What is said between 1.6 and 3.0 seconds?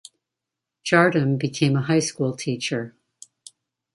a high school teacher.